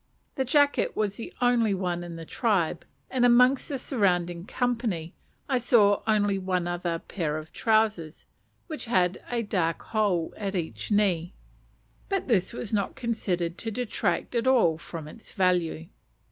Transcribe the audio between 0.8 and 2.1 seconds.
was the only one